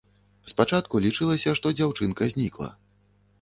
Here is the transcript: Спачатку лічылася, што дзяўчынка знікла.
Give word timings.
Спачатку 0.51 1.01
лічылася, 1.05 1.53
што 1.59 1.73
дзяўчынка 1.81 2.31
знікла. 2.33 2.73